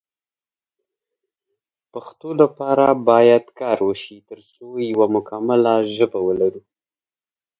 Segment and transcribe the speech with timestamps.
[1.91, 6.61] پښتو لپاره باید کار وشی ترڅو یو مکمله ژبه ولرو